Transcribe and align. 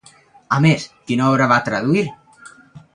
A 0.57 0.59
més, 0.65 0.87
quina 1.11 1.29
obra 1.35 1.51
va 1.55 1.61
traduir? 1.71 2.05